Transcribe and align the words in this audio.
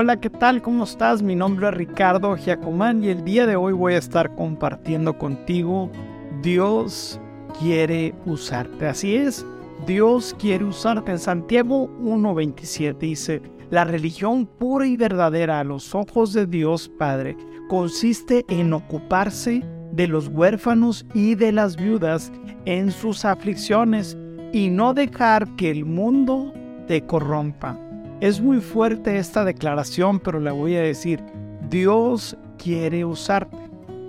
Hola, 0.00 0.20
¿qué 0.20 0.30
tal? 0.30 0.62
¿Cómo 0.62 0.84
estás? 0.84 1.22
Mi 1.22 1.34
nombre 1.34 1.66
es 1.66 1.74
Ricardo 1.74 2.36
Giacomán 2.36 3.02
y 3.02 3.08
el 3.08 3.24
día 3.24 3.48
de 3.48 3.56
hoy 3.56 3.72
voy 3.72 3.94
a 3.94 3.98
estar 3.98 4.32
compartiendo 4.36 5.18
contigo 5.18 5.90
Dios 6.40 7.20
quiere 7.58 8.14
usarte. 8.24 8.86
Así 8.86 9.16
es, 9.16 9.44
Dios 9.88 10.36
quiere 10.38 10.64
usarte. 10.66 11.10
En 11.10 11.18
Santiago 11.18 11.88
1.27 11.98 12.96
dice, 12.96 13.42
la 13.70 13.82
religión 13.82 14.46
pura 14.46 14.86
y 14.86 14.96
verdadera 14.96 15.58
a 15.58 15.64
los 15.64 15.92
ojos 15.96 16.32
de 16.32 16.46
Dios 16.46 16.88
Padre 16.88 17.36
consiste 17.68 18.44
en 18.48 18.72
ocuparse 18.74 19.64
de 19.90 20.06
los 20.06 20.28
huérfanos 20.28 21.06
y 21.12 21.34
de 21.34 21.50
las 21.50 21.74
viudas 21.76 22.30
en 22.66 22.92
sus 22.92 23.24
aflicciones 23.24 24.16
y 24.52 24.70
no 24.70 24.94
dejar 24.94 25.56
que 25.56 25.72
el 25.72 25.84
mundo 25.84 26.54
te 26.86 27.04
corrompa. 27.04 27.87
Es 28.20 28.40
muy 28.40 28.60
fuerte 28.60 29.16
esta 29.16 29.44
declaración, 29.44 30.18
pero 30.18 30.40
le 30.40 30.50
voy 30.50 30.74
a 30.74 30.82
decir, 30.82 31.22
Dios 31.70 32.36
quiere 32.58 33.04
usarte. 33.04 33.56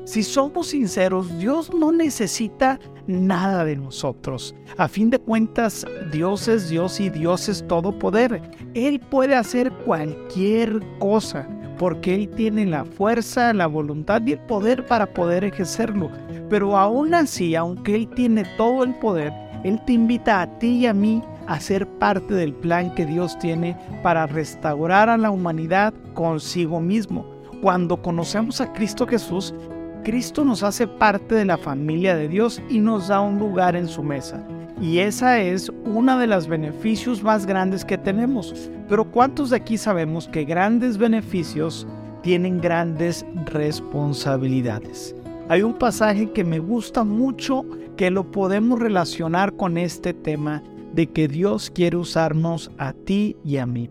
Si 0.06 0.24
somos 0.24 0.70
sinceros, 0.70 1.38
Dios 1.38 1.72
no 1.72 1.92
necesita 1.92 2.80
nada 3.06 3.64
de 3.66 3.76
nosotros. 3.76 4.56
A 4.78 4.88
fin 4.88 5.12
de 5.12 5.20
cuentas, 5.20 5.86
Dios 6.12 6.48
es 6.48 6.70
Dios 6.70 7.00
y 7.00 7.12
Dios 7.12 7.50
es 7.50 7.68
todo 7.68 8.00
poder. 8.00 8.42
Él 8.74 9.00
puede 9.00 9.36
hacer 9.36 9.72
cualquier 9.86 10.82
cosa 10.98 11.48
porque 11.78 12.16
Él 12.16 12.30
tiene 12.30 12.66
la 12.66 12.86
fuerza, 12.86 13.54
la 13.54 13.68
voluntad 13.68 14.24
y 14.26 14.32
el 14.32 14.40
poder 14.40 14.88
para 14.88 15.06
poder 15.06 15.44
ejercerlo. 15.44 16.10
Pero 16.50 16.76
aún 16.76 17.14
así, 17.14 17.54
aunque 17.54 17.94
Él 17.94 18.10
tiene 18.16 18.44
todo 18.58 18.84
el 18.84 18.96
poder, 18.96 19.32
Él 19.64 19.80
te 19.86 19.94
invita 19.94 20.42
a 20.42 20.58
ti 20.58 20.80
y 20.80 20.86
a 20.88 20.94
mí 20.96 21.22
a 21.50 21.60
ser 21.60 21.88
parte 21.88 22.36
del 22.36 22.54
plan 22.54 22.94
que 22.94 23.08
Dios 23.08 23.38
tiene 23.40 23.76
para 24.04 24.28
restaurar 24.28 25.10
a 25.10 25.18
la 25.18 25.32
humanidad 25.32 25.96
consigo 26.14 26.80
mismo. 26.80 27.26
Cuando 27.60 28.00
conocemos 28.04 28.62
a 28.62 28.72
Cristo 28.72 29.08
Jesús, 29.08 29.56
Cristo 30.04 30.46
nos 30.46 30.62
hace 30.62 30.86
parte 30.86 31.34
de 31.34 31.46
la 31.46 31.58
familia 31.58 32.16
de 32.16 32.28
Dios 32.28 32.62
y 32.70 32.80
nos 32.80 33.08
da 33.08 33.20
un 33.20 33.40
lugar 33.40 33.76
en 33.76 33.88
su 33.88 34.04
mesa. 34.04 34.48
Y 34.80 35.00
esa 35.00 35.40
es 35.40 35.72
una 35.86 36.20
de 36.20 36.28
los 36.28 36.48
beneficios 36.48 37.24
más 37.24 37.48
grandes 37.48 37.84
que 37.84 37.98
tenemos. 37.98 38.70
Pero 38.88 39.04
¿cuántos 39.06 39.50
de 39.50 39.58
aquí 39.58 39.76
sabemos 39.76 40.28
que 40.28 40.46
grandes 40.46 41.00
beneficios 41.00 41.88
tienen 42.22 42.62
grandes 42.62 43.26
responsabilidades? 43.46 45.16
Hay 45.50 45.64
un 45.64 45.74
pasaje 45.74 46.32
que 46.32 46.44
me 46.44 46.60
gusta 46.60 47.04
mucho 47.04 47.66
que 47.98 48.12
lo 48.12 48.32
podemos 48.32 48.80
relacionar 48.80 49.54
con 49.54 49.80
este 49.80 50.14
tema 50.14 50.62
de 51.00 51.08
que 51.08 51.30
Dios 51.30 51.72
quiere 51.74 51.96
usarnos 51.96 52.72
a 52.78 52.92
ti 52.92 53.38
y 53.46 53.56
a 53.56 53.66
mí. 53.66 53.90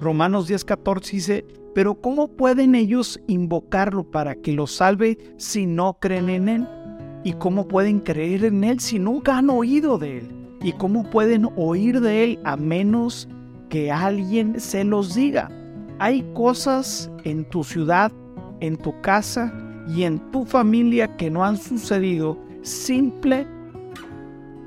Romanos 0.00 0.50
10:14 0.50 1.10
dice, 1.12 1.44
pero 1.76 1.94
¿cómo 1.94 2.26
pueden 2.26 2.74
ellos 2.74 3.20
invocarlo 3.28 4.02
para 4.02 4.34
que 4.34 4.52
los 4.52 4.74
salve 4.74 5.16
si 5.36 5.64
no 5.66 5.96
creen 6.00 6.28
en 6.28 6.48
Él? 6.48 6.68
¿Y 7.22 7.34
cómo 7.34 7.68
pueden 7.68 8.00
creer 8.00 8.44
en 8.44 8.64
Él 8.64 8.80
si 8.80 8.98
nunca 8.98 9.38
han 9.38 9.48
oído 9.48 9.96
de 9.96 10.18
Él? 10.18 10.56
¿Y 10.60 10.72
cómo 10.72 11.08
pueden 11.08 11.46
oír 11.54 12.00
de 12.00 12.24
Él 12.24 12.40
a 12.42 12.56
menos 12.56 13.28
que 13.68 13.92
alguien 13.92 14.58
se 14.58 14.82
los 14.82 15.14
diga? 15.14 15.48
Hay 16.00 16.28
cosas 16.34 17.08
en 17.22 17.44
tu 17.44 17.62
ciudad, 17.62 18.10
en 18.58 18.76
tu 18.76 19.00
casa 19.02 19.54
y 19.86 20.02
en 20.02 20.18
tu 20.32 20.44
familia 20.44 21.16
que 21.16 21.30
no 21.30 21.44
han 21.44 21.56
sucedido 21.56 22.36
simple 22.62 23.46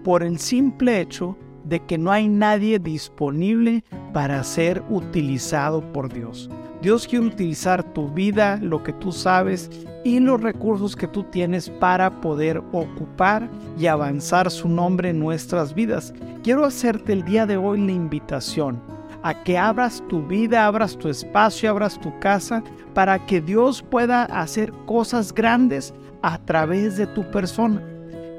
por 0.06 0.24
el 0.24 0.40
simple 0.40 1.02
hecho 1.02 1.38
de 1.64 1.80
que 1.82 1.98
no 1.98 2.12
hay 2.12 2.28
nadie 2.28 2.80
disponible 2.80 3.84
para 4.14 4.44
ser 4.44 4.84
utilizado 4.90 5.82
por 5.94 6.12
Dios. 6.12 6.50
Dios 6.82 7.08
quiere 7.08 7.28
utilizar 7.28 7.82
tu 7.94 8.10
vida, 8.10 8.60
lo 8.62 8.84
que 8.84 8.92
tú 8.92 9.14
sabes 9.14 9.70
y 10.04 10.20
los 10.20 10.42
recursos 10.42 10.98
que 10.98 11.08
tú 11.08 11.24
tienes 11.24 11.70
para 11.70 12.20
poder 12.20 12.58
ocupar 12.74 13.50
y 13.80 13.88
avanzar 13.88 14.52
su 14.52 14.68
nombre 14.68 15.12
en 15.12 15.20
nuestras 15.20 15.74
vidas. 15.74 16.14
Quiero 16.44 16.66
hacerte 16.66 17.14
el 17.14 17.24
día 17.24 17.46
de 17.46 17.56
hoy 17.56 17.80
la 17.80 17.94
invitación 17.94 18.82
a 19.24 19.44
que 19.44 19.58
abras 19.58 20.04
tu 20.10 20.22
vida, 20.28 20.66
abras 20.66 20.98
tu 20.98 21.08
espacio, 21.08 21.70
abras 21.70 22.00
tu 22.00 22.20
casa 22.20 22.62
para 22.94 23.26
que 23.26 23.40
Dios 23.40 23.82
pueda 23.82 24.24
hacer 24.26 24.74
cosas 24.86 25.34
grandes 25.34 25.94
a 26.22 26.38
través 26.38 26.98
de 26.98 27.08
tu 27.08 27.24
persona. 27.32 27.82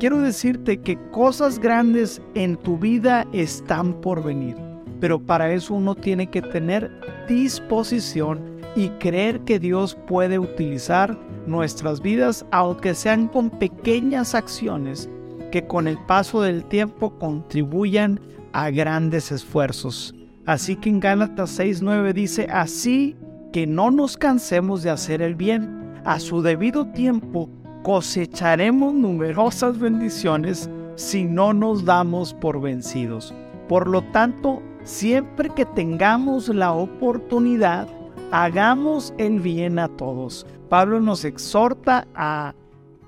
Quiero 0.01 0.21
decirte 0.21 0.79
que 0.79 0.99
cosas 1.11 1.59
grandes 1.59 2.21
en 2.35 2.57
tu 2.57 2.79
vida 2.79 3.27
están 3.33 3.95
por 4.01 4.23
venir 4.23 4.57
pero 5.05 5.19
para 5.19 5.53
eso 5.53 5.75
uno 5.75 5.95
tiene 5.95 6.29
que 6.29 6.41
tener 6.41 6.91
disposición 7.29 8.41
y 8.75 8.89
creer 8.89 9.41
que 9.41 9.59
Dios 9.59 9.99
puede 10.07 10.39
utilizar 10.39 11.19
nuestras 11.47 12.01
vidas, 12.01 12.47
aunque 12.51 12.95
sean 12.95 13.29
con 13.29 13.51
pequeñas 13.51 14.35
acciones 14.35 15.11
que 15.53 15.67
con 15.67 15.89
el 15.89 15.99
paso 16.07 16.41
del 16.41 16.65
tiempo 16.65 17.19
contribuyan 17.19 18.19
a 18.55 18.71
grandes 18.71 19.31
esfuerzos. 19.31 20.15
Así 20.47 20.77
que 20.77 20.89
en 20.89 21.01
Gálatas 21.01 21.59
6:9 21.59 22.15
dice, 22.15 22.49
así 22.51 23.15
que 23.53 23.67
no 23.67 23.91
nos 23.91 24.17
cansemos 24.17 24.83
de 24.83 24.89
hacer 24.89 25.21
el 25.21 25.35
bien, 25.35 25.93
a 26.07 26.19
su 26.19 26.41
debido 26.41 26.87
tiempo 26.87 27.51
cosecharemos 27.85 28.95
numerosas 28.95 29.79
bendiciones 29.79 30.71
si 30.97 31.25
no 31.25 31.53
nos 31.53 31.85
damos 31.85 32.33
por 32.33 32.59
vencidos. 32.61 33.35
Por 33.69 33.89
lo 33.89 34.01
tanto, 34.11 34.63
siempre 34.85 35.51
que 35.51 35.67
tengamos 35.67 36.49
la 36.49 36.73
oportunidad, 36.73 37.87
hagamos 38.33 39.13
el 39.19 39.39
bien 39.41 39.79
a 39.79 39.89
todos. 39.89 40.47
Pablo 40.71 40.99
nos 41.01 41.27
exhorta 41.27 42.09
a 42.15 42.55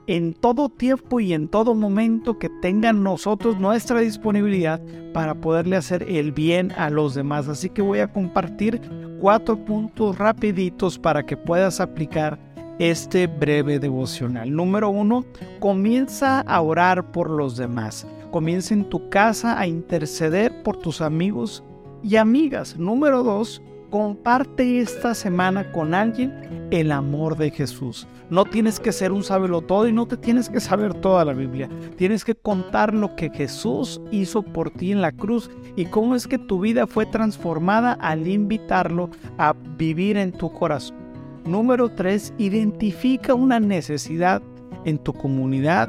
en 0.06 0.34
todo 0.34 0.68
tiempo 0.68 1.20
y 1.20 1.32
en 1.32 1.48
todo 1.48 1.74
momento 1.74 2.38
que 2.38 2.50
tengan 2.60 3.02
nosotros 3.02 3.58
nuestra 3.58 4.00
disponibilidad 4.00 4.80
para 5.14 5.34
poderle 5.34 5.76
hacer 5.76 6.04
el 6.06 6.32
bien 6.32 6.70
a 6.76 6.90
los 6.90 7.14
demás. 7.14 7.48
Así 7.48 7.70
que 7.70 7.80
voy 7.80 8.00
a 8.00 8.12
compartir 8.12 8.80
cuatro 9.20 9.56
puntos 9.56 10.18
rapiditos 10.18 10.98
para 10.98 11.24
que 11.24 11.36
puedas 11.36 11.80
aplicar 11.80 12.45
este 12.78 13.26
breve 13.26 13.78
devocional. 13.78 14.54
Número 14.54 14.90
uno, 14.90 15.24
comienza 15.60 16.40
a 16.40 16.60
orar 16.60 17.10
por 17.12 17.30
los 17.30 17.56
demás. 17.56 18.06
Comienza 18.30 18.74
en 18.74 18.88
tu 18.88 19.08
casa 19.08 19.58
a 19.58 19.66
interceder 19.66 20.62
por 20.62 20.76
tus 20.76 21.00
amigos 21.00 21.62
y 22.02 22.16
amigas. 22.16 22.76
Número 22.76 23.22
dos, 23.22 23.62
comparte 23.90 24.80
esta 24.80 25.14
semana 25.14 25.72
con 25.72 25.94
alguien 25.94 26.68
el 26.70 26.92
amor 26.92 27.36
de 27.36 27.50
Jesús. 27.50 28.06
No 28.28 28.44
tienes 28.44 28.80
que 28.80 28.92
ser 28.92 29.12
un 29.12 29.22
sábelo 29.22 29.62
todo 29.62 29.86
y 29.86 29.92
no 29.92 30.06
te 30.06 30.16
tienes 30.16 30.50
que 30.50 30.60
saber 30.60 30.94
toda 30.94 31.24
la 31.24 31.32
Biblia. 31.32 31.70
Tienes 31.96 32.24
que 32.24 32.34
contar 32.34 32.92
lo 32.92 33.14
que 33.14 33.30
Jesús 33.30 34.00
hizo 34.10 34.42
por 34.42 34.70
ti 34.70 34.92
en 34.92 35.00
la 35.00 35.12
cruz 35.12 35.50
y 35.76 35.86
cómo 35.86 36.14
es 36.14 36.26
que 36.26 36.38
tu 36.38 36.60
vida 36.60 36.86
fue 36.86 37.06
transformada 37.06 37.92
al 37.92 38.26
invitarlo 38.26 39.10
a 39.38 39.54
vivir 39.78 40.16
en 40.16 40.32
tu 40.32 40.52
corazón. 40.52 41.05
Número 41.46 41.88
3. 41.88 42.34
Identifica 42.38 43.34
una 43.34 43.60
necesidad 43.60 44.42
en 44.84 44.98
tu 44.98 45.12
comunidad, 45.12 45.88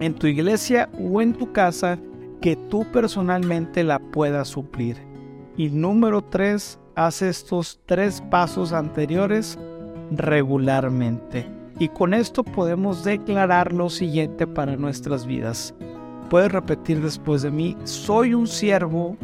en 0.00 0.14
tu 0.14 0.26
iglesia 0.26 0.88
o 0.98 1.22
en 1.22 1.32
tu 1.32 1.52
casa 1.52 1.98
que 2.40 2.56
tú 2.56 2.84
personalmente 2.92 3.84
la 3.84 3.98
puedas 3.98 4.48
suplir. 4.48 4.96
Y 5.56 5.68
número 5.68 6.22
3. 6.22 6.78
Haz 6.96 7.22
estos 7.22 7.80
tres 7.86 8.20
pasos 8.28 8.72
anteriores 8.72 9.56
regularmente. 10.10 11.48
Y 11.78 11.88
con 11.88 12.12
esto 12.12 12.42
podemos 12.42 13.04
declarar 13.04 13.72
lo 13.72 13.88
siguiente 13.88 14.48
para 14.48 14.76
nuestras 14.76 15.24
vidas. 15.24 15.74
Puedes 16.28 16.50
repetir 16.50 17.00
después 17.00 17.42
de 17.42 17.52
mí, 17.52 17.76
soy 17.84 18.34
un 18.34 18.48
siervo 18.48 19.16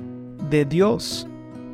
de 0.48 0.64
Dios 0.64 1.26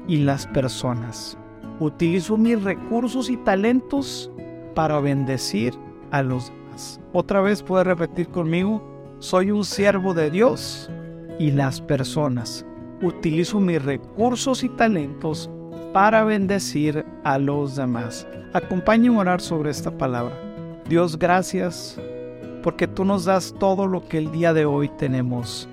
y 0.09 0.19
las 0.19 0.47
personas. 0.47 1.37
Utilizo 1.81 2.37
mis 2.37 2.63
recursos 2.63 3.31
y 3.31 3.39
talentos 3.39 4.31
para 4.75 5.01
bendecir 5.01 5.75
a 6.11 6.23
los 6.23 6.49
demás. 6.51 7.01
Otra 7.13 7.41
vez 7.41 7.63
puede 7.63 7.85
repetir 7.85 8.29
conmigo, 8.29 8.83
soy 9.19 9.51
un 9.51 9.65
siervo 9.65 10.13
de 10.13 10.31
Dios 10.31 10.91
y 11.39 11.51
las 11.51 11.81
personas. 11.81 12.67
Utilizo 13.03 13.61
mis 13.61 13.83
recursos 13.83 14.63
y 14.63 14.69
talentos 14.69 15.51
para 15.95 16.23
bendecir 16.23 17.05
a 17.25 17.39
los 17.39 17.77
demás. 17.77 18.27
Acompáñame 18.53 19.17
a 19.17 19.21
orar 19.21 19.41
sobre 19.41 19.71
esta 19.71 19.91
palabra. 19.91 20.35
Dios, 20.87 21.19
gracias 21.19 21.99
porque 22.63 22.87
tú 22.87 23.05
nos 23.05 23.25
das 23.25 23.55
todo 23.59 23.87
lo 23.87 24.07
que 24.07 24.19
el 24.19 24.31
día 24.33 24.53
de 24.53 24.67
hoy 24.67 24.91
tenemos. 24.99 25.69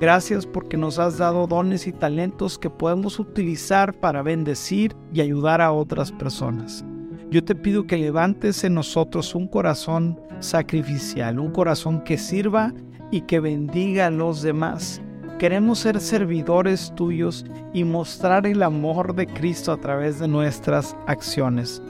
Gracias 0.00 0.46
porque 0.46 0.78
nos 0.78 0.98
has 0.98 1.18
dado 1.18 1.46
dones 1.46 1.86
y 1.86 1.92
talentos 1.92 2.58
que 2.58 2.70
podemos 2.70 3.18
utilizar 3.18 3.92
para 3.92 4.22
bendecir 4.22 4.96
y 5.12 5.20
ayudar 5.20 5.60
a 5.60 5.72
otras 5.72 6.10
personas. 6.10 6.82
Yo 7.30 7.44
te 7.44 7.54
pido 7.54 7.86
que 7.86 7.98
levantes 7.98 8.64
en 8.64 8.74
nosotros 8.74 9.34
un 9.34 9.46
corazón 9.46 10.18
sacrificial, 10.38 11.38
un 11.38 11.50
corazón 11.50 12.02
que 12.02 12.16
sirva 12.16 12.72
y 13.10 13.20
que 13.22 13.40
bendiga 13.40 14.06
a 14.06 14.10
los 14.10 14.40
demás. 14.40 15.02
Queremos 15.38 15.80
ser 15.80 16.00
servidores 16.00 16.94
tuyos 16.94 17.44
y 17.74 17.84
mostrar 17.84 18.46
el 18.46 18.62
amor 18.62 19.14
de 19.14 19.26
Cristo 19.26 19.70
a 19.70 19.76
través 19.76 20.18
de 20.18 20.28
nuestras 20.28 20.96
acciones. 21.06 21.82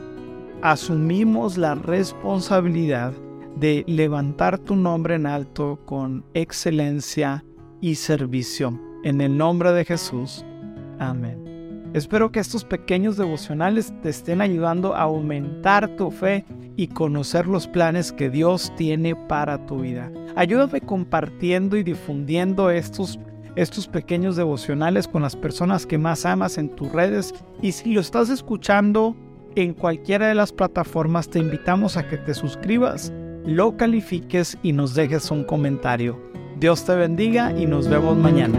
Asumimos 0.62 1.57
la 1.57 1.77
responsabilidad 1.77 3.12
de 3.55 3.85
levantar 3.87 4.59
tu 4.59 4.75
nombre 4.75 5.15
en 5.15 5.27
alto 5.27 5.79
con 5.87 6.25
excelencia 6.35 7.45
y 7.81 7.94
servicio. 7.94 8.79
En 9.03 9.21
el 9.21 9.37
nombre 9.37 9.73
de 9.73 9.85
Jesús. 9.85 10.44
Amén. 10.99 11.50
Espero 11.93 12.31
que 12.31 12.38
estos 12.38 12.65
pequeños 12.65 13.17
devocionales 13.17 13.93
te 14.03 14.11
estén 14.11 14.41
ayudando 14.41 14.94
a 14.94 15.03
aumentar 15.03 15.88
tu 15.97 16.11
fe 16.11 16.44
y 16.77 16.87
conocer 16.87 17.49
los 17.49 17.67
planes 17.67 18.12
que 18.12 18.31
Dios 18.31 18.73
tiene 18.77 19.17
para 19.17 19.67
tu 19.67 19.81
vida. 19.81 20.11
Ayúdame 20.37 20.81
compartiendo 20.81 21.77
y 21.77 21.82
difundiendo 21.82 22.71
estos, 22.71 23.19
estos 23.56 23.88
pequeños 23.88 24.37
devocionales 24.37 25.09
con 25.09 25.23
las 25.23 25.35
personas 25.35 25.85
que 25.85 25.99
más 25.99 26.25
amas 26.25 26.59
en 26.59 26.69
tus 26.69 26.93
redes. 26.93 27.35
Y 27.61 27.73
si 27.73 27.93
lo 27.93 28.00
estás 28.00 28.31
escuchando 28.31 29.17
en 29.56 29.75
cualquiera 29.75 30.29
de 30.29 30.37
las 30.37 30.53
plataformas, 30.53 31.29
te 31.29 31.41
invitamos 31.41 31.97
a 31.97 32.09
que 32.09 32.19
te 32.19 32.35
suscribas, 32.35 33.12
lo 33.44 33.76
califiques 33.76 34.56
y 34.62 34.73
nos 34.73 34.94
dejes 34.94 35.29
un 35.33 35.43
comentario. 35.43 36.30
Dios 36.61 36.85
te 36.85 36.95
bendiga 36.95 37.55
y 37.57 37.65
nos 37.65 37.89
vemos 37.89 38.19
mañana. 38.19 38.59